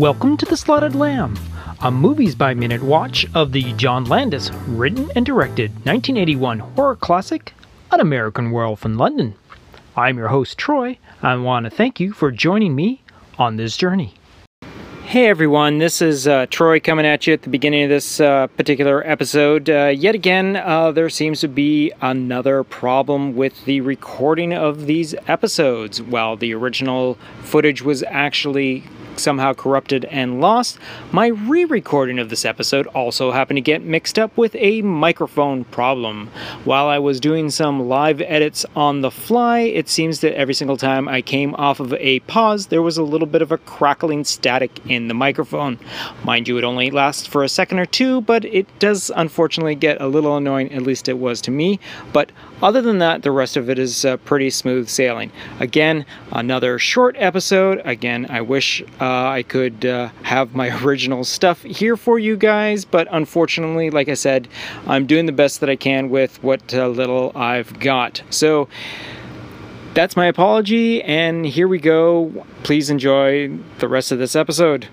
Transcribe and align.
Welcome 0.00 0.38
to 0.38 0.46
The 0.46 0.56
Slaughtered 0.56 0.94
Lamb, 0.94 1.38
a 1.82 1.90
movies 1.90 2.34
by 2.34 2.54
minute 2.54 2.82
watch 2.82 3.26
of 3.34 3.52
the 3.52 3.74
John 3.74 4.06
Landis 4.06 4.50
written 4.66 5.10
and 5.14 5.26
directed 5.26 5.72
1981 5.84 6.60
horror 6.60 6.96
classic, 6.96 7.52
An 7.92 8.00
American 8.00 8.50
Werewolf 8.50 8.86
in 8.86 8.96
London. 8.96 9.34
I'm 9.94 10.16
your 10.16 10.28
host, 10.28 10.56
Troy. 10.56 10.96
And 11.20 11.28
I 11.28 11.36
want 11.36 11.64
to 11.64 11.70
thank 11.70 12.00
you 12.00 12.14
for 12.14 12.30
joining 12.30 12.74
me 12.74 13.02
on 13.38 13.58
this 13.58 13.76
journey. 13.76 14.14
Hey 15.04 15.26
everyone, 15.26 15.76
this 15.76 16.00
is 16.00 16.26
uh, 16.26 16.46
Troy 16.48 16.80
coming 16.80 17.04
at 17.04 17.26
you 17.26 17.34
at 17.34 17.42
the 17.42 17.50
beginning 17.50 17.82
of 17.82 17.90
this 17.90 18.20
uh, 18.20 18.46
particular 18.46 19.06
episode. 19.06 19.68
Uh, 19.68 19.88
yet 19.88 20.14
again, 20.14 20.56
uh, 20.56 20.92
there 20.92 21.10
seems 21.10 21.40
to 21.40 21.48
be 21.48 21.92
another 22.00 22.64
problem 22.64 23.36
with 23.36 23.66
the 23.66 23.82
recording 23.82 24.54
of 24.54 24.86
these 24.86 25.14
episodes. 25.26 26.00
While 26.00 26.38
the 26.38 26.54
original 26.54 27.18
footage 27.42 27.82
was 27.82 28.02
actually 28.04 28.84
somehow 29.20 29.52
corrupted 29.52 30.04
and 30.06 30.40
lost, 30.40 30.78
my 31.12 31.28
re 31.28 31.64
recording 31.64 32.18
of 32.18 32.30
this 32.30 32.44
episode 32.44 32.86
also 32.88 33.30
happened 33.30 33.58
to 33.58 33.62
get 33.62 33.82
mixed 33.82 34.18
up 34.18 34.36
with 34.36 34.56
a 34.56 34.82
microphone 34.82 35.64
problem. 35.64 36.28
While 36.64 36.86
I 36.86 36.98
was 36.98 37.20
doing 37.20 37.50
some 37.50 37.88
live 37.88 38.20
edits 38.20 38.66
on 38.74 39.00
the 39.00 39.10
fly, 39.10 39.60
it 39.60 39.88
seems 39.88 40.20
that 40.20 40.36
every 40.36 40.54
single 40.54 40.76
time 40.76 41.08
I 41.08 41.22
came 41.22 41.54
off 41.54 41.80
of 41.80 41.92
a 41.94 42.20
pause, 42.20 42.66
there 42.66 42.82
was 42.82 42.98
a 42.98 43.02
little 43.02 43.26
bit 43.26 43.42
of 43.42 43.52
a 43.52 43.58
crackling 43.58 44.24
static 44.24 44.80
in 44.86 45.08
the 45.08 45.14
microphone. 45.14 45.78
Mind 46.24 46.48
you, 46.48 46.58
it 46.58 46.64
only 46.64 46.90
lasts 46.90 47.26
for 47.26 47.44
a 47.44 47.48
second 47.48 47.78
or 47.78 47.86
two, 47.86 48.20
but 48.22 48.44
it 48.44 48.66
does 48.78 49.10
unfortunately 49.14 49.74
get 49.74 50.00
a 50.00 50.08
little 50.08 50.36
annoying, 50.36 50.72
at 50.72 50.82
least 50.82 51.08
it 51.08 51.18
was 51.18 51.40
to 51.42 51.50
me. 51.50 51.78
But 52.12 52.32
other 52.62 52.82
than 52.82 52.98
that, 52.98 53.22
the 53.22 53.30
rest 53.30 53.56
of 53.56 53.70
it 53.70 53.78
is 53.78 54.04
uh, 54.04 54.16
pretty 54.18 54.50
smooth 54.50 54.88
sailing. 54.88 55.32
Again, 55.58 56.04
another 56.32 56.78
short 56.78 57.16
episode. 57.18 57.80
Again, 57.84 58.26
I 58.28 58.40
wish 58.42 58.82
uh, 59.00 59.04
I 59.28 59.42
could 59.42 59.84
uh, 59.84 60.08
have 60.22 60.54
my 60.54 60.68
original 60.84 61.24
stuff 61.24 61.62
here 61.62 61.96
for 61.96 62.18
you 62.18 62.36
guys, 62.36 62.84
but 62.84 63.08
unfortunately, 63.10 63.90
like 63.90 64.08
I 64.08 64.14
said, 64.14 64.48
I'm 64.86 65.06
doing 65.06 65.26
the 65.26 65.32
best 65.32 65.60
that 65.60 65.70
I 65.70 65.76
can 65.76 66.10
with 66.10 66.42
what 66.42 66.74
uh, 66.74 66.88
little 66.88 67.32
I've 67.34 67.78
got. 67.80 68.22
So, 68.30 68.68
that's 69.92 70.16
my 70.16 70.26
apology, 70.26 71.02
and 71.02 71.44
here 71.44 71.66
we 71.66 71.80
go. 71.80 72.46
Please 72.62 72.90
enjoy 72.90 73.48
the 73.78 73.88
rest 73.88 74.12
of 74.12 74.20
this 74.20 74.36
episode. 74.36 74.86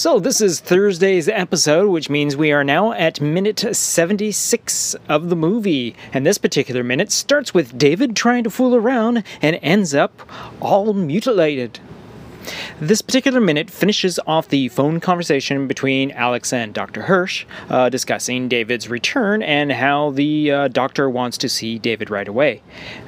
So, 0.00 0.18
this 0.18 0.40
is 0.40 0.60
Thursday's 0.60 1.28
episode, 1.28 1.90
which 1.90 2.08
means 2.08 2.34
we 2.34 2.52
are 2.52 2.64
now 2.64 2.92
at 2.92 3.20
minute 3.20 3.76
76 3.76 4.96
of 5.10 5.28
the 5.28 5.36
movie. 5.36 5.94
And 6.14 6.24
this 6.24 6.38
particular 6.38 6.82
minute 6.82 7.12
starts 7.12 7.52
with 7.52 7.76
David 7.76 8.16
trying 8.16 8.44
to 8.44 8.50
fool 8.50 8.74
around 8.74 9.24
and 9.42 9.58
ends 9.60 9.94
up 9.94 10.26
all 10.58 10.94
mutilated. 10.94 11.80
This 12.80 13.02
particular 13.02 13.40
minute 13.40 13.70
finishes 13.70 14.18
off 14.26 14.48
the 14.48 14.68
phone 14.68 15.00
conversation 15.00 15.66
between 15.66 16.10
Alex 16.12 16.52
and 16.52 16.72
Dr. 16.72 17.02
Hirsch, 17.02 17.44
uh, 17.68 17.88
discussing 17.90 18.48
David's 18.48 18.88
return 18.88 19.42
and 19.42 19.72
how 19.72 20.10
the 20.10 20.50
uh, 20.50 20.68
doctor 20.68 21.10
wants 21.10 21.36
to 21.38 21.48
see 21.48 21.78
David 21.78 22.10
right 22.10 22.26
away. 22.26 22.62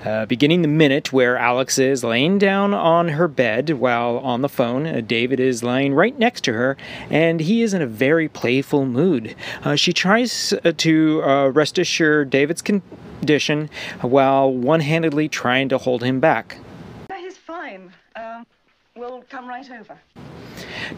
Uh, 0.04 0.26
beginning 0.26 0.62
the 0.62 0.69
minute 0.69 1.12
where 1.12 1.37
Alex 1.38 1.78
is 1.78 2.04
laying 2.04 2.38
down 2.38 2.75
on 2.75 3.09
her 3.09 3.28
bed 3.28 3.71
while 3.71 4.19
on 4.19 4.42
the 4.42 4.48
phone, 4.48 4.87
uh, 4.87 5.00
David 5.00 5.41
is 5.41 5.62
lying 5.62 5.94
right 5.94 6.19
next 6.19 6.44
to 6.44 6.53
her, 6.53 6.76
and 7.09 7.41
he 7.41 7.62
is 7.62 7.72
in 7.72 7.81
a 7.81 7.87
very 7.87 8.28
playful 8.28 8.84
mood. 8.84 9.34
Uh, 9.65 9.75
she 9.75 9.92
tries 9.92 10.53
uh, 10.65 10.72
to 10.76 11.21
rest 11.53 11.78
assure 11.78 12.25
David's 12.25 12.62
condition 12.62 13.71
while 14.00 14.53
one 14.53 14.81
handedly 14.81 15.28
trying 15.28 15.69
to 15.69 15.78
hold 15.78 16.03
him 16.03 16.21
back. 16.21 16.59
He's 19.02 19.08
fine. 19.08 19.12
We'll 19.12 19.22
come 19.22 19.48
right 19.48 19.70
over. 19.70 19.98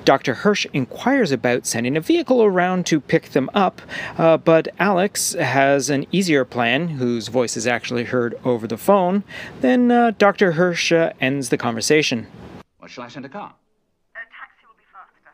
Dr. 0.04 0.34
Hirsch 0.34 0.66
inquires 0.72 1.30
about 1.30 1.66
sending 1.66 1.96
a 1.96 2.00
vehicle 2.00 2.42
around 2.42 2.86
to 2.86 3.00
pick 3.00 3.30
them 3.30 3.48
up, 3.54 3.80
uh, 4.18 4.36
but 4.36 4.68
Alex 4.78 5.34
has 5.34 5.90
an 5.90 6.06
easier 6.10 6.44
plan, 6.44 6.88
whose 6.88 7.28
voice 7.28 7.56
is 7.56 7.66
actually 7.66 8.04
heard 8.04 8.38
over 8.44 8.66
the 8.66 8.76
phone. 8.76 9.24
Then 9.60 9.90
uh, 9.90 10.12
Dr. 10.18 10.52
Hirsch 10.52 10.92
uh, 10.92 11.12
ends 11.20 11.48
the 11.48 11.56
conversation. 11.56 12.26
Well, 12.80 12.88
shall 12.88 13.04
I 13.04 13.08
send 13.08 13.24
a 13.24 13.28
car? 13.28 13.54
A 14.14 14.18
taxi 14.18 14.66
will 14.66 14.76
be 14.76 14.84
faster. 14.92 15.30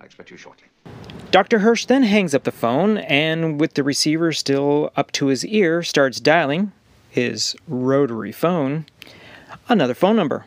I 0.00 0.04
expect 0.04 0.30
you 0.30 0.36
shortly. 0.36 0.68
Dr. 1.30 1.60
Hirsch 1.60 1.84
then 1.84 2.02
hangs 2.02 2.34
up 2.34 2.44
the 2.44 2.52
phone 2.52 2.98
and, 2.98 3.60
with 3.60 3.74
the 3.74 3.84
receiver 3.84 4.32
still 4.32 4.90
up 4.96 5.12
to 5.12 5.26
his 5.26 5.44
ear, 5.44 5.82
starts 5.82 6.18
dialing 6.18 6.72
his 7.10 7.54
rotary 7.68 8.32
phone 8.32 8.86
another 9.68 9.94
phone 9.94 10.16
number. 10.16 10.44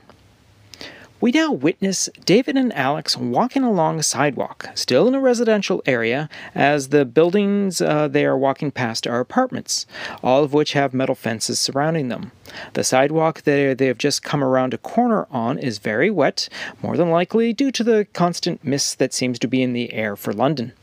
We 1.23 1.31
now 1.31 1.53
witness 1.53 2.09
David 2.25 2.57
and 2.57 2.73
Alex 2.73 3.16
walking 3.16 3.63
along 3.63 3.97
a 3.97 4.03
sidewalk, 4.03 4.67
still 4.75 5.07
in 5.07 5.16
a 5.16 5.22
residential 5.22 5.81
area, 5.85 6.28
as 6.53 6.89
the 6.89 7.06
buildings 7.06 7.79
uh, 7.79 8.09
they 8.09 8.25
are 8.25 8.38
walking 8.38 8.72
past 8.72 9.07
are 9.07 9.22
apartments, 9.22 9.85
all 10.22 10.44
of 10.44 10.51
which 10.51 10.73
have 10.73 10.94
metal 10.94 11.16
fences 11.16 11.61
surrounding 11.61 12.09
them. 12.09 12.34
The 12.73 12.84
sidewalk 12.84 13.44
that 13.44 13.78
they 13.78 13.85
have 13.85 13.97
just 13.97 14.22
come 14.22 14.44
around 14.44 14.73
a 14.73 14.78
corner 14.78 15.25
on 15.31 15.57
is 15.59 15.78
very 15.78 16.11
wet, 16.11 16.50
more 16.81 16.97
than 16.97 17.09
likely 17.09 17.53
due 17.53 17.72
to 17.72 17.85
the 17.85 18.05
constant 18.11 18.61
mist 18.61 19.00
that 19.00 19.13
seems 19.13 19.40
to 19.40 19.47
be 19.47 19.63
in 19.63 19.72
the 19.72 19.94
air 19.94 20.17
for 20.17 20.34
London. 20.34 20.73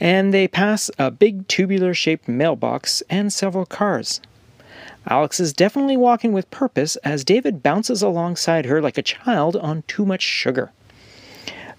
And 0.00 0.32
they 0.32 0.48
pass 0.48 0.90
a 0.98 1.10
big 1.10 1.46
tubular 1.46 1.92
shaped 1.92 2.26
mailbox 2.26 3.02
and 3.10 3.30
several 3.30 3.66
cars. 3.66 4.22
Alex 5.06 5.40
is 5.40 5.52
definitely 5.52 5.96
walking 5.96 6.32
with 6.32 6.50
purpose 6.50 6.96
as 6.96 7.24
David 7.24 7.62
bounces 7.62 8.02
alongside 8.02 8.66
her 8.66 8.82
like 8.82 8.98
a 8.98 9.02
child 9.02 9.56
on 9.56 9.82
too 9.86 10.04
much 10.04 10.22
sugar. 10.22 10.72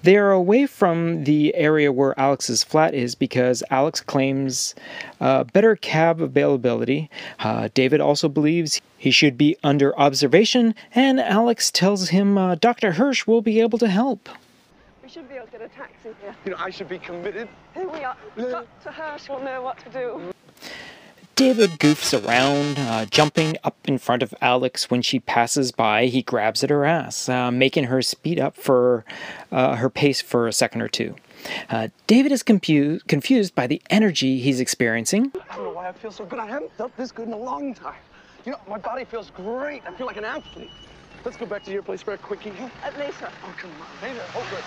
They 0.01 0.15
are 0.15 0.31
away 0.31 0.65
from 0.65 1.25
the 1.25 1.53
area 1.55 1.91
where 1.91 2.17
Alex's 2.17 2.63
flat 2.63 2.93
is 2.93 3.15
because 3.15 3.61
Alex 3.69 3.99
claims 3.99 4.73
uh, 5.19 5.43
better 5.43 5.75
cab 5.75 6.21
availability. 6.21 7.09
Uh, 7.39 7.67
David 7.73 7.99
also 7.99 8.29
believes 8.29 8.79
he 8.97 9.11
should 9.11 9.37
be 9.37 9.57
under 9.61 9.97
observation, 9.99 10.73
and 10.95 11.19
Alex 11.19 11.69
tells 11.69 12.09
him 12.09 12.37
uh, 12.37 12.55
Dr. 12.55 12.93
Hirsch 12.93 13.27
will 13.27 13.41
be 13.41 13.59
able 13.59 13.77
to 13.79 13.89
help. 13.89 14.29
We 15.03 15.09
should 15.09 15.27
be 15.27 15.35
able 15.35 15.47
to 15.47 15.51
get 15.51 15.61
a 15.63 15.67
taxi 15.67 16.09
here. 16.21 16.35
You 16.45 16.51
know, 16.51 16.57
I 16.59 16.69
should 16.69 16.87
be 16.87 16.99
committed. 16.99 17.49
Here 17.73 17.89
we 17.89 17.99
are. 17.99 18.15
Dr. 18.37 18.91
Hirsch 18.91 19.27
will 19.27 19.41
know 19.41 19.61
what 19.61 19.79
to 19.79 19.89
do. 19.89 20.31
David 21.39 21.79
goofs 21.79 22.11
around, 22.13 22.77
uh, 22.77 23.05
jumping 23.05 23.55
up 23.63 23.77
in 23.85 23.97
front 23.97 24.21
of 24.21 24.33
Alex 24.41 24.91
when 24.91 25.01
she 25.01 25.21
passes 25.21 25.71
by. 25.71 26.07
He 26.07 26.21
grabs 26.21 26.65
at 26.65 26.69
her 26.69 26.83
ass, 26.83 27.29
uh, 27.29 27.49
making 27.49 27.85
her 27.85 28.01
speed 28.01 28.41
up 28.41 28.57
for 28.57 29.05
uh, 29.49 29.77
her 29.77 29.89
pace 29.89 30.19
for 30.19 30.49
a 30.49 30.51
second 30.51 30.81
or 30.81 30.89
two. 30.89 31.15
Uh, 31.69 31.87
David 32.07 32.33
is 32.33 32.43
confused, 32.43 33.07
confused 33.07 33.55
by 33.55 33.67
the 33.67 33.81
energy 33.89 34.39
he's 34.41 34.59
experiencing. 34.59 35.31
I 35.49 35.55
don't 35.55 35.63
know 35.63 35.71
why 35.71 35.87
I 35.87 35.93
feel 35.93 36.11
so 36.11 36.25
good. 36.25 36.39
I 36.39 36.45
haven't 36.45 36.73
felt 36.73 36.93
this 36.97 37.13
good 37.13 37.27
in 37.27 37.33
a 37.33 37.37
long 37.37 37.73
time. 37.73 37.95
You 38.45 38.51
know, 38.51 38.59
my 38.67 38.77
body 38.77 39.05
feels 39.05 39.29
great. 39.29 39.81
I 39.87 39.93
feel 39.93 40.07
like 40.07 40.17
an 40.17 40.25
athlete. 40.25 40.71
Let's 41.23 41.37
go 41.37 41.45
back 41.45 41.63
to 41.63 41.71
your 41.71 41.83
place 41.83 42.01
for 42.01 42.15
a 42.15 42.17
quickie. 42.17 42.49
Uh, 42.49 42.91
later. 42.99 43.29
Oh, 43.45 43.55
come 43.57 43.71
on. 43.71 44.09
Later. 44.09 44.25
Oh, 44.35 44.45
good. 44.51 44.63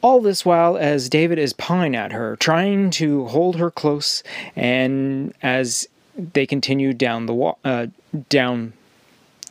All 0.00 0.20
this 0.20 0.44
while, 0.44 0.76
as 0.76 1.08
David 1.08 1.38
is 1.38 1.52
pawing 1.52 1.94
at 1.94 2.10
her, 2.10 2.34
trying 2.34 2.90
to 2.90 3.26
hold 3.26 3.54
her 3.54 3.70
close, 3.70 4.24
and 4.56 5.32
as 5.44 5.86
they 6.16 6.46
continue 6.46 6.92
down 6.92 7.26
the 7.26 7.34
wa- 7.34 7.56
uh, 7.64 7.86
down 8.28 8.72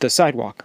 the 0.00 0.10
sidewalk. 0.10 0.64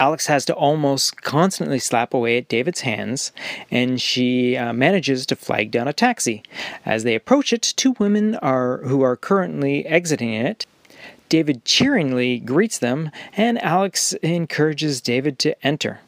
Alex 0.00 0.26
has 0.26 0.44
to 0.46 0.54
almost 0.54 1.22
constantly 1.22 1.78
slap 1.78 2.12
away 2.12 2.36
at 2.36 2.48
David's 2.48 2.80
hands, 2.80 3.30
and 3.70 4.00
she 4.00 4.56
uh, 4.56 4.72
manages 4.72 5.24
to 5.26 5.36
flag 5.36 5.70
down 5.70 5.86
a 5.86 5.92
taxi. 5.92 6.42
As 6.84 7.04
they 7.04 7.14
approach 7.14 7.52
it, 7.52 7.62
two 7.76 7.94
women 8.00 8.34
are 8.36 8.78
who 8.78 9.02
are 9.02 9.16
currently 9.16 9.86
exiting 9.86 10.32
it. 10.32 10.66
David 11.28 11.64
cheeringly 11.64 12.40
greets 12.40 12.78
them, 12.78 13.10
and 13.36 13.62
Alex 13.62 14.12
encourages 14.22 15.00
David 15.00 15.38
to 15.38 15.66
enter. 15.66 16.00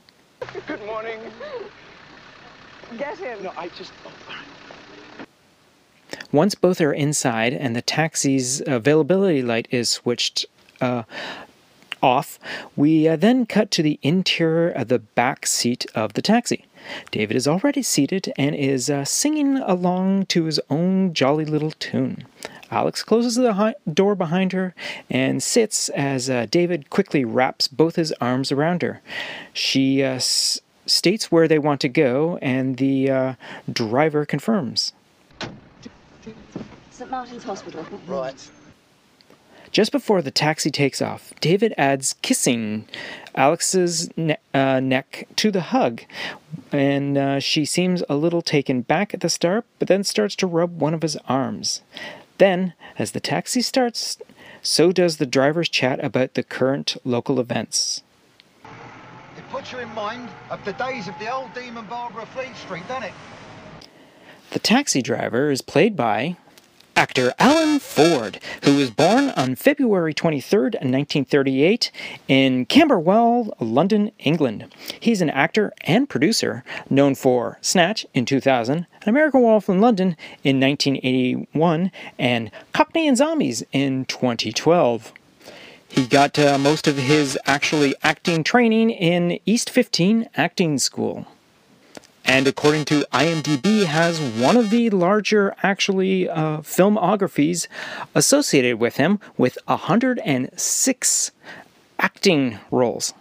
Good 0.67 0.85
morning. 0.85 1.21
Get 2.99 3.21
in. 3.21 3.45
No, 3.45 3.53
I 3.57 3.69
just. 3.69 3.93
Oh, 4.05 4.11
once 6.35 6.55
both 6.55 6.81
are 6.81 6.93
inside 6.93 7.53
and 7.53 7.75
the 7.75 7.83
taxi's 7.83 8.61
availability 8.67 9.41
light 9.41 9.69
is 9.71 9.89
switched 9.89 10.45
uh, 10.81 11.05
off, 12.03 12.39
we 12.77 13.09
uh, 13.09 13.17
then 13.17 13.47
cut 13.47 13.71
to 13.71 13.83
the 13.83 13.99
interior 14.03 14.69
of 14.69 14.89
the 14.89 14.99
back 14.99 15.47
seat 15.47 15.87
of 15.95 16.13
the 16.13 16.23
taxi. 16.23 16.67
David 17.11 17.37
is 17.37 17.49
already 17.49 17.83
seated 17.83 18.33
and 18.37 18.55
is 18.55 18.91
uh, 18.91 19.05
singing 19.05 19.59
along 19.59 20.27
to 20.27 20.45
his 20.45 20.61
own 20.69 21.15
jolly 21.15 21.45
little 21.47 21.71
tune. 21.71 22.25
Alex 22.71 23.03
closes 23.03 23.37
the 23.37 23.75
door 23.93 24.15
behind 24.15 24.53
her 24.53 24.75
and 25.09 25.43
sits 25.43 25.89
as 25.91 26.29
uh, 26.29 26.47
David 26.51 26.91
quickly 26.91 27.25
wraps 27.25 27.69
both 27.69 27.97
his 27.97 28.13
arms 28.21 28.51
around 28.51 28.83
her. 28.83 29.01
She 29.53 30.03
uh, 30.03 30.15
s- 30.17 30.61
states 30.85 31.31
where 31.31 31.47
they 31.47 31.59
want 31.59 31.81
to 31.83 31.89
go, 31.89 32.39
and 32.43 32.77
the 32.77 33.11
uh, 33.11 33.35
driver 33.73 34.27
confirms. 34.27 34.93
St. 36.95 37.11
Martin's 37.11 37.43
Hospital. 37.43 37.85
right. 38.07 38.51
Just 39.73 39.91
before 39.91 40.23
the 40.23 40.31
taxi 40.31 40.71
takes 40.71 41.03
off, 41.03 41.33
David 41.41 41.75
adds 41.77 42.15
kissing 42.23 42.87
Alex's 43.35 44.09
ne- 44.17 44.37
uh, 44.55 44.79
neck 44.79 45.27
to 45.35 45.51
the 45.51 45.61
hug, 45.61 46.03
and 46.71 47.19
uh, 47.19 47.41
she 47.41 47.65
seems 47.65 48.05
a 48.09 48.15
little 48.15 48.43
taken 48.43 48.83
back 48.83 49.13
at 49.13 49.23
the 49.23 49.29
start, 49.29 49.65
but 49.81 49.89
then 49.89 50.05
starts 50.05 50.37
to 50.37 50.47
rub 50.47 50.81
one 50.81 50.95
of 50.95 51.03
his 51.03 51.17
arms. 51.27 51.83
Then, 52.39 52.75
as 52.97 53.11
the 53.11 53.19
taxi 53.19 53.61
starts, 53.61 54.19
so 54.63 54.93
does 54.93 55.17
the 55.17 55.27
driver's 55.27 55.69
chat 55.69 56.03
about 56.05 56.35
the 56.35 56.45
current 56.45 56.97
local 57.03 57.41
events. 57.41 58.03
It 58.65 59.51
puts 59.51 59.73
you 59.73 59.79
in 59.79 59.93
mind 59.95 60.29
of 60.49 60.65
the 60.65 60.75
days 60.75 61.09
of 61.09 61.19
the 61.19 61.35
old 61.35 61.53
Demon 61.55 61.87
Barber 61.87 62.21
of 62.21 62.29
Fleet 62.29 62.55
Street, 62.55 62.87
doesn't 62.87 63.09
it? 63.09 63.13
The 64.53 64.61
taxi 64.61 65.03
driver 65.03 65.51
is 65.51 65.61
played 65.63 65.97
by 65.97 66.37
actor 66.97 67.35
Alan 67.39 67.79
Ford, 67.79 68.41
who 68.63 68.77
was 68.77 68.91
born 68.91 69.31
on 69.31 69.55
February 69.55 70.15
23rd, 70.15 70.75
1938, 70.75 71.91
in 72.29 72.67
Camberwell, 72.67 73.55
London, 73.61 74.11
England. 74.19 74.73
He's 75.01 75.21
an 75.21 75.31
actor 75.31 75.73
and 75.83 76.09
producer 76.09 76.65
known 76.89 77.15
for 77.15 77.59
Snatch 77.61 78.07
in 78.15 78.25
2000, 78.25 78.77
An 78.77 78.87
American 79.09 79.43
Wolf 79.43 79.69
in 79.69 79.81
London 79.81 80.17
in 80.43 80.61
1981, 80.61 81.91
and 82.19 82.51
Cockney 82.73 83.09
and 83.09 83.17
Zombies 83.17 83.63
in 83.73 84.05
2012. 84.07 85.13
He 85.89 86.07
got 86.07 86.39
uh, 86.39 86.59
most 86.59 86.89
of 86.89 86.97
his 86.97 87.39
actually 87.47 87.95
acting 88.03 88.43
training 88.43 88.91
in 88.91 89.39
East 89.47 89.71
15 89.71 90.29
Acting 90.37 90.79
School 90.79 91.27
and 92.25 92.47
according 92.47 92.87
to 92.87 93.07
IMDb, 93.13 93.85
has 93.85 94.19
one 94.21 94.57
of 94.57 94.71
the 94.71 94.91
larger 94.91 95.55
actually 95.63 96.29
uh, 96.29 96.59
filmographies 96.59 97.67
associated 98.15 98.79
with 98.79 98.97
him, 98.97 99.21
with 99.37 99.59
106 99.67 101.31
acting 101.99 102.59
roles. 102.71 103.13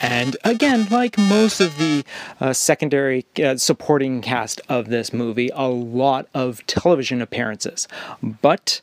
And 0.00 0.36
again, 0.44 0.88
like 0.90 1.16
most 1.18 1.60
of 1.60 1.78
the 1.78 2.04
uh, 2.40 2.52
secondary 2.52 3.24
uh, 3.42 3.56
supporting 3.56 4.20
cast 4.20 4.60
of 4.68 4.88
this 4.88 5.12
movie, 5.12 5.50
a 5.54 5.68
lot 5.68 6.28
of 6.34 6.66
television 6.66 7.22
appearances. 7.22 7.88
But 8.22 8.80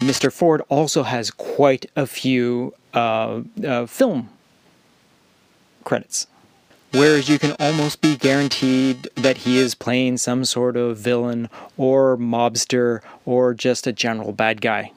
Mr. 0.00 0.32
Ford 0.32 0.62
also 0.68 1.02
has 1.04 1.30
quite 1.30 1.86
a 1.96 2.06
few 2.06 2.74
uh, 2.94 3.42
uh 3.64 3.86
film 3.86 4.30
credits. 5.86 6.26
Whereas 6.92 7.28
you 7.28 7.38
can 7.38 7.52
almost 7.58 8.00
be 8.00 8.16
guaranteed 8.16 9.08
that 9.14 9.38
he 9.38 9.58
is 9.58 9.74
playing 9.74 10.18
some 10.18 10.44
sort 10.44 10.76
of 10.76 10.98
villain 10.98 11.48
or 11.76 12.16
mobster 12.16 13.00
or 13.24 13.54
just 13.54 13.86
a 13.86 13.92
general 13.92 14.32
bad 14.32 14.60
guy. 14.60 14.92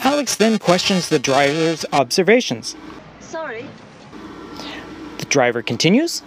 Alex 0.00 0.36
then 0.36 0.58
questions 0.58 1.08
the 1.08 1.18
driver's 1.18 1.84
observations. 1.92 2.76
Sorry. 3.20 3.66
The 5.18 5.24
driver 5.24 5.60
continues. 5.62 6.22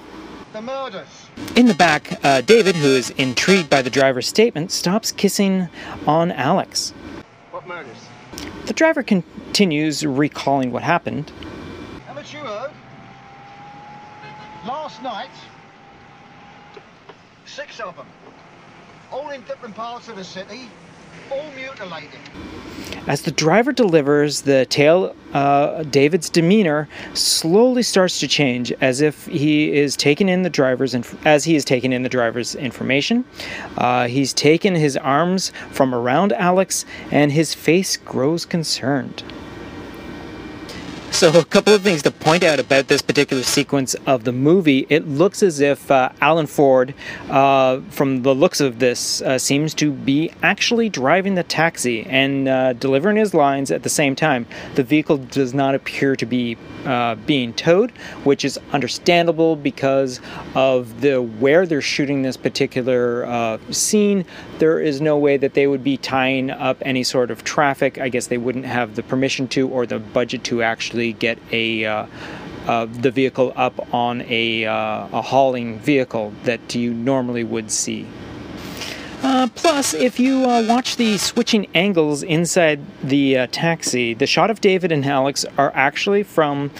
The 0.51 0.62
murders. 0.62 1.07
In 1.56 1.68
the 1.68 1.74
back, 1.74 2.19
uh, 2.25 2.42
David, 2.42 2.75
who 2.75 2.89
is 2.89 3.12
intrigued 3.12 3.69
by 3.69 3.81
the 3.81 3.89
driver's 3.89 4.27
statement, 4.27 4.71
stops 4.71 5.13
kissing 5.13 5.69
on 6.06 6.31
Alex. 6.33 6.92
What 7.51 7.65
murders? 7.65 7.95
The 8.65 8.74
driver 8.74 9.03
continues 9.03 10.06
recalling 10.06 10.71
what 10.71 10.83
happened. 10.83 11.31
Haven't 12.07 12.33
you 12.33 12.39
heard? 12.39 12.71
Night, 15.03 15.30
six 17.45 17.80
of 17.80 17.95
them, 17.98 18.06
all 19.12 19.31
in 19.31 19.42
different 19.42 19.75
parts 19.75 20.07
of 20.09 20.15
the 20.15 20.24
city, 20.24 20.69
all 21.31 21.50
mutilated. 21.56 22.19
As 23.07 23.24
the 23.24 23.31
driver 23.31 23.71
delivers 23.71 24.42
the 24.42 24.68
tale, 24.68 25.15
uh, 25.33 25.81
David's 25.83 26.30
demeanor 26.30 26.88
slowly 27.15 27.81
starts 27.81 28.19
to 28.19 28.27
change, 28.27 28.71
as 28.74 29.01
if 29.01 29.25
he 29.25 29.74
is 29.74 29.98
taking 29.98 30.30
in 30.30 30.44
the 30.44 30.51
driver's 30.51 30.94
inf- 30.94 31.25
as 31.25 31.45
he 31.45 31.56
is 31.56 31.65
taking 31.65 31.94
in 31.94 32.03
the 32.03 32.09
driver's 32.09 32.53
information. 32.53 33.25
Uh, 33.77 34.07
he's 34.07 34.33
taken 34.33 34.75
his 34.75 34.98
arms 34.98 35.51
from 35.71 35.95
around 35.95 36.31
Alex, 36.33 36.86
and 37.09 37.31
his 37.31 37.56
face 37.56 37.98
grows 37.98 38.45
concerned. 38.45 39.24
So, 41.11 41.29
a 41.37 41.45
couple 41.45 41.73
of 41.73 41.83
things 41.83 42.01
to 42.03 42.09
point 42.09 42.41
out 42.41 42.59
about 42.59 42.87
this 42.87 43.01
particular 43.01 43.43
sequence 43.43 43.95
of 44.07 44.23
the 44.23 44.31
movie. 44.31 44.87
It 44.89 45.07
looks 45.07 45.43
as 45.43 45.59
if 45.59 45.91
uh, 45.91 46.09
Alan 46.19 46.47
Ford, 46.47 46.95
uh, 47.29 47.81
from 47.89 48.23
the 48.23 48.33
looks 48.33 48.59
of 48.59 48.79
this, 48.79 49.21
uh, 49.21 49.37
seems 49.37 49.73
to 49.75 49.91
be 49.91 50.31
actually 50.41 50.89
driving 50.89 51.35
the 51.35 51.43
taxi 51.43 52.07
and 52.07 52.47
uh, 52.47 52.73
delivering 52.73 53.17
his 53.17 53.33
lines 53.33 53.69
at 53.71 53.83
the 53.83 53.89
same 53.89 54.15
time. 54.15 54.47
The 54.75 54.83
vehicle 54.83 55.17
does 55.17 55.53
not 55.53 55.75
appear 55.75 56.15
to 56.15 56.25
be 56.25 56.57
uh, 56.85 57.15
being 57.15 57.53
towed, 57.53 57.91
which 58.23 58.43
is 58.43 58.57
understandable 58.71 59.55
because 59.55 60.21
of 60.55 61.01
the 61.01 61.21
where 61.21 61.67
they're 61.67 61.81
shooting 61.81 62.23
this 62.23 62.37
particular 62.37 63.25
uh, 63.25 63.57
scene. 63.69 64.25
There 64.57 64.79
is 64.79 65.01
no 65.01 65.17
way 65.17 65.37
that 65.37 65.53
they 65.53 65.67
would 65.67 65.83
be 65.83 65.97
tying 65.97 66.49
up 66.49 66.77
any 66.81 67.03
sort 67.03 67.29
of 67.29 67.43
traffic. 67.43 67.99
I 67.99 68.09
guess 68.09 68.27
they 68.27 68.39
wouldn't 68.39 68.65
have 68.65 68.95
the 68.95 69.03
permission 69.03 69.47
to 69.49 69.69
or 69.69 69.85
the 69.85 69.99
budget 69.99 70.43
to 70.45 70.63
actually 70.63 71.00
get 71.12 71.39
a 71.51 71.86
uh, 71.86 72.06
uh, 72.68 72.86
the 72.86 73.12
vehicle 73.12 73.53
up 73.56 73.94
on 73.94 74.21
a, 74.27 74.65
uh, 74.65 75.07
a 75.12 75.21
hauling 75.21 75.80
vehicle 75.80 76.33
that 76.44 76.75
you 76.75 76.94
normally 76.94 77.44
would 77.44 77.71
see. 77.71 78.06
Uh, 79.24 79.48
plus, 79.56 79.94
if 79.94 80.19
you 80.19 80.45
uh, 80.45 80.65
watch 80.68 80.96
the 80.96 81.17
switching 81.17 81.67
angles 81.75 82.24
inside 82.24 82.79
the 83.03 83.38
uh, 83.38 83.48
taxi, 83.51 84.13
the 84.15 84.25
shot 84.25 84.50
of 84.50 84.62
David 84.62 84.91
and 84.91 85.05
Alex 85.05 85.46
are 85.58 85.72
actually 85.75 86.24
from 86.24 86.72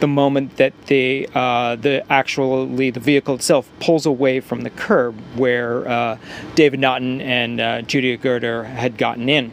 the 0.00 0.08
moment 0.08 0.56
that 0.56 0.72
the 0.86 1.28
uh, 1.34 1.76
the 1.76 2.04
actually 2.12 2.90
the 2.90 2.98
vehicle 2.98 3.36
itself 3.36 3.70
pulls 3.78 4.06
away 4.06 4.40
from 4.40 4.62
the 4.62 4.70
curb 4.70 5.16
where 5.36 5.86
uh, 5.88 6.18
David 6.56 6.80
Naughton 6.80 7.20
and 7.20 7.86
Jenny 7.86 8.16
Agutter 8.16 8.64
had 8.64 8.98
gotten 8.98 9.28
in. 9.28 9.52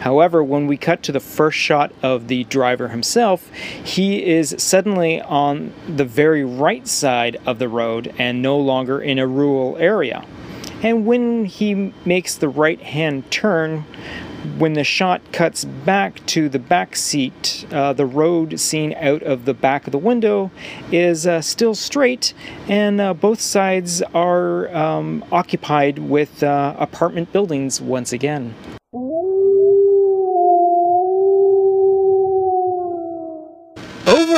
However, 0.00 0.42
when 0.42 0.66
we 0.66 0.76
cut 0.76 1.02
to 1.04 1.12
the 1.12 1.20
first 1.20 1.58
shot 1.58 1.92
of 2.02 2.28
the 2.28 2.44
driver 2.44 2.88
himself, 2.88 3.50
he 3.50 4.24
is 4.24 4.54
suddenly 4.58 5.20
on 5.20 5.72
the 5.88 6.04
very 6.04 6.44
right 6.44 6.86
side 6.86 7.38
of 7.46 7.58
the 7.58 7.68
road 7.68 8.14
and 8.18 8.42
no 8.42 8.58
longer 8.58 9.00
in 9.00 9.18
a 9.18 9.26
rural 9.26 9.76
area. 9.78 10.24
And 10.82 11.06
when 11.06 11.46
he 11.46 11.92
makes 12.04 12.34
the 12.34 12.48
right 12.48 12.80
hand 12.80 13.30
turn, 13.30 13.84
when 14.58 14.74
the 14.74 14.84
shot 14.84 15.20
cuts 15.32 15.64
back 15.64 16.24
to 16.26 16.48
the 16.48 16.58
back 16.58 16.94
seat, 16.94 17.66
uh, 17.72 17.92
the 17.92 18.06
road 18.06 18.60
seen 18.60 18.94
out 18.94 19.22
of 19.22 19.44
the 19.44 19.54
back 19.54 19.86
of 19.86 19.92
the 19.92 19.98
window 19.98 20.50
is 20.92 21.26
uh, 21.26 21.40
still 21.40 21.74
straight, 21.74 22.32
and 22.68 23.00
uh, 23.00 23.14
both 23.14 23.40
sides 23.40 24.02
are 24.14 24.74
um, 24.74 25.24
occupied 25.32 25.98
with 25.98 26.42
uh, 26.42 26.76
apartment 26.78 27.32
buildings 27.32 27.80
once 27.80 28.12
again. 28.12 28.54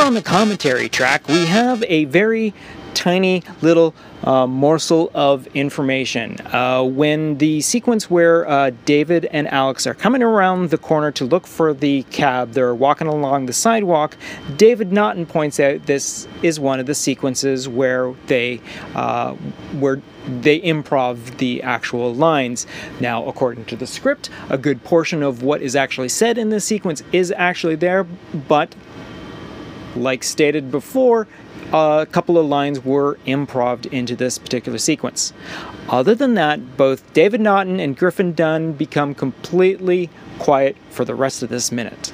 On 0.08 0.14
the 0.14 0.22
commentary 0.22 0.88
track, 0.88 1.28
we 1.28 1.44
have 1.44 1.84
a 1.86 2.06
very 2.06 2.54
tiny 2.94 3.42
little 3.60 3.94
uh, 4.24 4.46
morsel 4.46 5.10
of 5.12 5.46
information. 5.48 6.34
Uh, 6.46 6.82
when 6.82 7.36
the 7.36 7.60
sequence 7.60 8.08
where 8.08 8.48
uh, 8.48 8.70
David 8.86 9.26
and 9.26 9.46
Alex 9.48 9.86
are 9.86 9.92
coming 9.92 10.22
around 10.22 10.70
the 10.70 10.78
corner 10.78 11.12
to 11.12 11.26
look 11.26 11.46
for 11.46 11.74
the 11.74 12.04
cab, 12.04 12.52
they're 12.52 12.74
walking 12.74 13.06
along 13.06 13.44
the 13.44 13.52
sidewalk. 13.52 14.16
David 14.56 14.92
Naughton 14.92 15.26
points 15.26 15.60
out 15.60 15.84
this 15.84 16.26
is 16.42 16.58
one 16.58 16.80
of 16.80 16.86
the 16.86 16.94
sequences 16.94 17.68
where 17.68 18.14
they 18.28 18.62
uh, 18.94 19.34
where 19.78 20.00
they 20.40 20.58
improv 20.60 21.36
the 21.36 21.62
actual 21.62 22.14
lines. 22.14 22.66
Now, 22.98 23.26
according 23.26 23.66
to 23.66 23.76
the 23.76 23.86
script, 23.86 24.30
a 24.48 24.56
good 24.56 24.82
portion 24.84 25.22
of 25.22 25.42
what 25.42 25.60
is 25.60 25.76
actually 25.76 26.08
said 26.08 26.38
in 26.38 26.48
this 26.48 26.64
sequence 26.64 27.02
is 27.12 27.30
actually 27.36 27.76
there, 27.76 28.04
but 28.04 28.74
like 29.98 30.24
stated 30.24 30.70
before, 30.70 31.26
a 31.72 32.06
couple 32.10 32.38
of 32.38 32.46
lines 32.46 32.84
were 32.84 33.18
improved 33.26 33.86
into 33.86 34.16
this 34.16 34.38
particular 34.38 34.78
sequence. 34.78 35.32
Other 35.88 36.14
than 36.14 36.34
that, 36.34 36.76
both 36.76 37.12
David 37.12 37.40
Naughton 37.40 37.80
and 37.80 37.96
Griffin 37.96 38.32
Dunne 38.32 38.72
become 38.72 39.14
completely 39.14 40.08
quiet 40.38 40.76
for 40.90 41.04
the 41.04 41.14
rest 41.14 41.42
of 41.42 41.48
this 41.48 41.70
minute. 41.72 42.12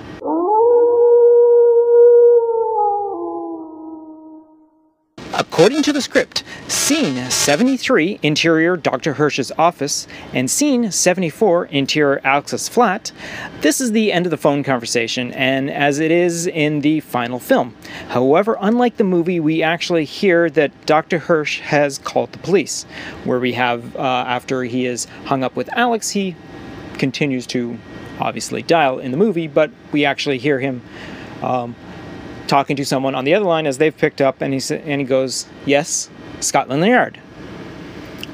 According 5.55 5.85
to 5.85 5.93
the 5.93 6.03
script, 6.03 6.43
scene 6.67 7.31
73, 7.31 8.19
interior 8.25 8.77
Dr. 8.77 9.13
Hirsch's 9.13 9.53
office, 9.57 10.09
and 10.33 10.51
scene 10.51 10.91
74, 10.91 11.67
interior 11.67 12.21
Alex's 12.25 12.69
flat, 12.69 13.13
this 13.61 13.81
is 13.81 13.93
the 13.93 14.11
end 14.11 14.27
of 14.27 14.31
the 14.31 14.37
phone 14.37 14.65
conversation, 14.65 15.31
and 15.35 15.71
as 15.71 16.01
it 16.01 16.11
is 16.11 16.49
in 16.49 16.81
the 16.81 16.99
final 16.99 17.39
film. 17.39 17.77
However, 18.09 18.57
unlike 18.61 18.97
the 18.97 19.05
movie, 19.05 19.39
we 19.39 19.63
actually 19.63 20.05
hear 20.05 20.51
that 20.51 20.87
Dr. 20.87 21.21
Hirsch 21.21 21.61
has 21.61 21.99
called 21.99 22.33
the 22.33 22.39
police, 22.39 22.83
where 23.23 23.39
we 23.39 23.53
have, 23.53 23.95
uh, 23.95 24.01
after 24.01 24.65
he 24.65 24.87
is 24.87 25.05
hung 25.27 25.45
up 25.45 25.55
with 25.55 25.73
Alex, 25.75 26.11
he 26.11 26.35
continues 26.99 27.47
to 27.47 27.79
obviously 28.19 28.63
dial 28.63 28.99
in 28.99 29.13
the 29.13 29.17
movie, 29.17 29.47
but 29.47 29.71
we 29.93 30.05
actually 30.05 30.39
hear 30.39 30.59
him 30.59 30.83
um, 31.45 31.77
talking 32.47 32.77
to 32.77 32.85
someone 32.85 33.15
on 33.15 33.25
the 33.25 33.35
other 33.35 33.45
line 33.45 33.67
as 33.67 33.79
they've 33.79 33.97
picked 33.97 34.21
up, 34.21 34.41
and 34.41 34.55
he 34.55 34.75
and 34.75 35.01
he 35.01 35.07
goes, 35.07 35.47
"Yes, 35.67 36.11
Scotland 36.41 36.85
Yard." 36.85 37.19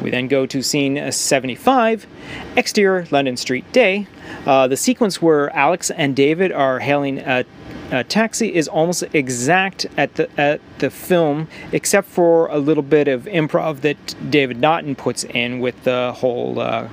We 0.00 0.11
then 0.11 0.29
go 0.29 0.47
to 0.47 0.62
scene 0.62 1.12
75, 1.12 2.07
exterior 2.57 3.07
London 3.11 3.37
Street 3.37 3.71
day. 3.73 4.07
Uh, 4.47 4.67
the 4.67 4.76
sequence 4.76 5.21
where 5.21 5.55
Alex 5.55 5.90
and 5.90 6.17
David 6.17 6.52
are 6.52 6.79
hailing 6.79 7.19
a, 7.19 7.45
a, 7.90 8.05
taxi 8.05 8.55
is 8.55 8.67
almost 8.67 9.05
exact 9.12 9.87
at 9.97 10.14
the 10.14 10.31
at 10.40 10.61
the 10.79 10.90
film, 10.90 11.49
except 11.73 12.09
for 12.09 12.47
a 12.47 12.59
little 12.59 12.83
bit 12.83 13.09
of 13.09 13.25
improv 13.25 13.83
that 13.83 14.31
David 14.31 14.59
Naughton 14.59 14.95
puts 14.95 15.25
in 15.25 15.61
with 15.61 15.83
the 15.85 16.14
whole 16.17 16.59
uh, 16.61 16.88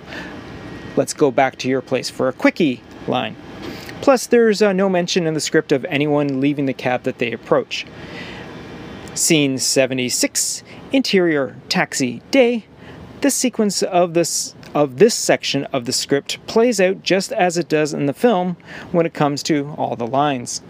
"Let's 0.97 1.13
go 1.13 1.31
back 1.31 1.57
to 1.59 1.69
your 1.69 1.81
place 1.81 2.09
for 2.09 2.27
a 2.27 2.33
quickie" 2.33 2.81
line. 3.07 3.36
Plus, 4.01 4.27
there's 4.27 4.61
uh, 4.61 4.73
no 4.73 4.89
mention 4.89 5.27
in 5.27 5.33
the 5.33 5.39
script 5.39 5.71
of 5.71 5.85
anyone 5.85 6.39
leaving 6.39 6.65
the 6.65 6.73
cab 6.73 7.03
that 7.03 7.17
they 7.17 7.31
approach. 7.31 7.85
Scene 9.13 9.57
76, 9.57 10.63
interior 10.91 11.55
taxi 11.69 12.21
day. 12.31 12.65
This 13.21 13.35
sequence 13.35 13.81
of 13.81 14.13
this 14.13 14.53
of 14.75 14.97
this 14.97 15.15
section 15.15 15.63
of 15.65 15.85
the 15.85 15.91
script 15.91 16.37
plays 16.45 16.79
out 16.79 17.01
just 17.01 17.31
as 17.31 17.57
it 17.57 17.67
does 17.67 17.93
in 17.93 18.05
the 18.05 18.13
film 18.13 18.57
when 18.91 19.07
it 19.07 19.13
comes 19.13 19.41
to 19.43 19.73
all 19.77 19.95
the 19.95 20.05
lines. 20.05 20.61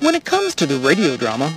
When 0.00 0.14
it 0.14 0.24
comes 0.24 0.54
to 0.56 0.66
the 0.66 0.78
radio 0.78 1.16
drama, 1.16 1.54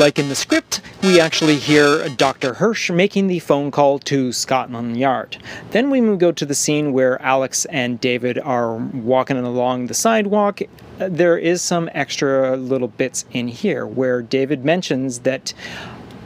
like 0.00 0.18
in 0.18 0.30
the 0.30 0.34
script, 0.34 0.80
we 1.02 1.20
actually 1.20 1.56
hear 1.56 2.08
Dr. 2.08 2.54
Hirsch 2.54 2.90
making 2.90 3.26
the 3.26 3.38
phone 3.38 3.70
call 3.70 3.98
to 3.98 4.32
Scotland 4.32 4.96
Yard. 4.96 5.36
Then 5.72 5.90
we 5.90 6.00
go 6.16 6.32
to 6.32 6.46
the 6.46 6.54
scene 6.54 6.94
where 6.94 7.20
Alex 7.20 7.66
and 7.66 8.00
David 8.00 8.38
are 8.38 8.76
walking 8.76 9.36
along 9.36 9.88
the 9.88 9.94
sidewalk. 9.94 10.62
Uh, 10.98 11.08
there 11.10 11.36
is 11.36 11.60
some 11.60 11.90
extra 11.92 12.56
little 12.56 12.88
bits 12.88 13.26
in 13.32 13.48
here 13.48 13.86
where 13.86 14.22
David 14.22 14.64
mentions 14.64 15.18
that 15.20 15.52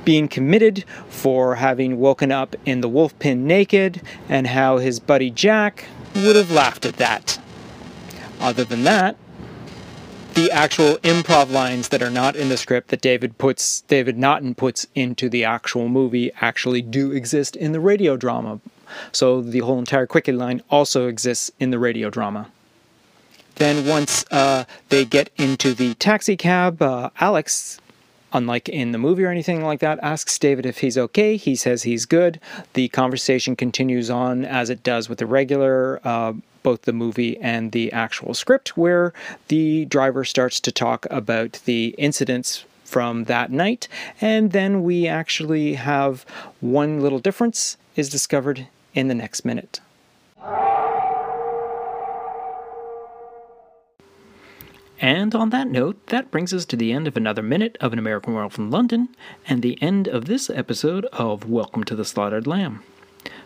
being 0.04 0.28
committed 0.28 0.84
for 1.08 1.56
having 1.56 1.98
woken 1.98 2.30
up 2.30 2.54
in 2.64 2.80
the 2.80 2.88
wolf 2.88 3.18
pen 3.18 3.44
naked 3.44 4.00
and 4.28 4.46
how 4.46 4.78
his 4.78 5.00
buddy 5.00 5.30
Jack 5.30 5.86
would 6.14 6.36
have 6.36 6.52
laughed 6.52 6.86
at 6.86 6.98
that. 6.98 7.40
Other 8.38 8.62
than 8.62 8.84
that, 8.84 9.16
the 10.34 10.50
actual 10.50 10.96
improv 10.98 11.50
lines 11.50 11.88
that 11.88 12.02
are 12.02 12.10
not 12.10 12.34
in 12.34 12.48
the 12.48 12.56
script 12.56 12.88
that 12.88 13.00
David 13.00 13.38
puts 13.38 13.82
David 13.82 14.18
Naughton 14.18 14.54
puts 14.54 14.86
into 14.94 15.28
the 15.28 15.44
actual 15.44 15.88
movie 15.88 16.32
actually 16.40 16.82
do 16.82 17.12
exist 17.12 17.54
in 17.54 17.72
the 17.72 17.80
radio 17.80 18.16
drama. 18.16 18.60
So 19.12 19.40
the 19.40 19.60
whole 19.60 19.78
entire 19.78 20.06
quickie 20.06 20.32
line 20.32 20.62
also 20.70 21.06
exists 21.06 21.50
in 21.60 21.70
the 21.70 21.78
radio 21.78 22.10
drama. 22.10 22.50
Then 23.56 23.86
once 23.86 24.24
uh, 24.32 24.64
they 24.88 25.04
get 25.04 25.30
into 25.36 25.72
the 25.72 25.94
taxi 25.94 26.36
cab, 26.36 26.82
uh, 26.82 27.10
Alex 27.20 27.80
unlike 28.32 28.68
in 28.68 28.90
the 28.90 28.98
movie 28.98 29.24
or 29.24 29.30
anything 29.30 29.62
like 29.62 29.78
that, 29.78 30.00
asks 30.02 30.36
David 30.38 30.66
if 30.66 30.78
he's 30.78 30.98
okay. 30.98 31.36
He 31.36 31.54
says 31.54 31.84
he's 31.84 32.04
good. 32.04 32.40
The 32.72 32.88
conversation 32.88 33.54
continues 33.54 34.10
on 34.10 34.44
as 34.44 34.70
it 34.70 34.82
does 34.82 35.08
with 35.08 35.18
the 35.18 35.26
regular 35.26 36.00
uh, 36.04 36.32
both 36.64 36.82
the 36.82 36.92
movie 36.92 37.38
and 37.38 37.70
the 37.70 37.92
actual 37.92 38.34
script, 38.34 38.76
where 38.76 39.12
the 39.46 39.84
driver 39.84 40.24
starts 40.24 40.58
to 40.58 40.72
talk 40.72 41.06
about 41.10 41.60
the 41.64 41.94
incidents 41.96 42.64
from 42.84 43.24
that 43.24 43.52
night, 43.52 43.86
and 44.20 44.50
then 44.50 44.82
we 44.82 45.06
actually 45.06 45.74
have 45.74 46.24
one 46.60 47.00
little 47.00 47.20
difference 47.20 47.76
is 47.94 48.08
discovered 48.08 48.66
in 48.94 49.06
the 49.06 49.14
next 49.14 49.44
minute. 49.44 49.80
And 55.00 55.34
on 55.34 55.50
that 55.50 55.68
note, 55.68 56.06
that 56.06 56.30
brings 56.30 56.54
us 56.54 56.64
to 56.66 56.76
the 56.76 56.92
end 56.92 57.06
of 57.06 57.16
another 57.16 57.42
minute 57.42 57.76
of 57.80 57.92
An 57.92 57.98
American 57.98 58.32
Werewolf 58.32 58.54
from 58.54 58.70
London, 58.70 59.08
and 59.46 59.60
the 59.60 59.76
end 59.82 60.08
of 60.08 60.24
this 60.24 60.48
episode 60.48 61.04
of 61.12 61.48
Welcome 61.48 61.84
to 61.84 61.94
the 61.94 62.04
Slaughtered 62.04 62.46
Lamb. 62.46 62.82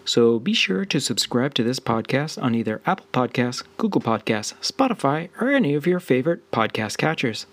So 0.08 0.38
be 0.38 0.54
sure 0.54 0.86
to 0.86 1.00
subscribe 1.00 1.52
to 1.52 1.62
this 1.62 1.78
podcast 1.78 2.42
on 2.42 2.54
either 2.54 2.80
Apple 2.86 3.04
Podcasts, 3.12 3.62
Google 3.76 4.00
Podcasts, 4.00 4.54
Spotify, 4.62 5.28
or 5.38 5.50
any 5.50 5.74
of 5.74 5.86
your 5.86 6.00
favorite 6.00 6.50
podcast 6.50 6.96
catchers. 6.96 7.44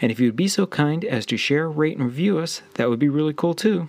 And 0.00 0.10
if 0.10 0.18
you'd 0.18 0.34
be 0.34 0.48
so 0.48 0.66
kind 0.66 1.04
as 1.04 1.24
to 1.26 1.36
share, 1.36 1.70
rate, 1.70 1.96
and 1.96 2.06
review 2.06 2.40
us, 2.40 2.62
that 2.74 2.90
would 2.90 2.98
be 2.98 3.08
really 3.08 3.32
cool 3.32 3.54
too. 3.54 3.88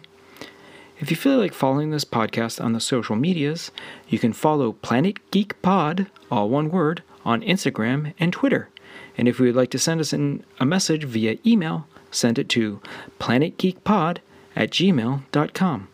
If 1.00 1.10
you 1.10 1.18
feel 1.18 1.40
like 1.40 1.56
following 1.56 1.90
this 1.90 2.06
podcast 2.06 2.64
on 2.64 2.74
the 2.74 2.80
social 2.80 3.16
medias, 3.16 3.72
you 4.08 4.20
can 4.20 4.34
follow 4.34 4.74
Planet 4.74 5.18
Geek 5.32 5.60
Pod, 5.64 6.06
all 6.30 6.48
one 6.48 6.70
word, 6.70 7.02
on 7.26 7.42
Instagram 7.42 8.14
and 8.20 8.32
Twitter. 8.32 8.70
And 9.18 9.28
if 9.28 9.40
you 9.40 9.48
would 9.48 9.56
like 9.56 9.72
to 9.72 9.80
send 9.80 10.00
us 10.00 10.14
in 10.14 10.46
a 10.60 10.66
message 10.66 11.06
via 11.06 11.40
email, 11.44 11.88
send 12.12 12.38
it 12.38 12.50
to 12.50 12.82
planetgeekpod 13.20 14.20
at 14.56 14.70
gmail.com. 14.70 15.88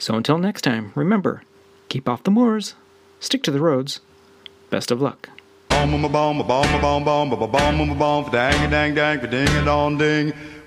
So 0.00 0.14
until 0.14 0.38
next 0.38 0.62
time, 0.62 0.92
remember 0.94 1.42
keep 1.90 2.08
off 2.08 2.24
the 2.24 2.30
moors, 2.30 2.74
stick 3.20 3.42
to 3.42 3.50
the 3.50 3.60
roads. 3.60 4.00
Best 4.70 4.90
of 4.90 5.02
luck. 5.02 5.28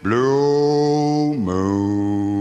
Blue 0.04 1.34
moon. 1.34 2.33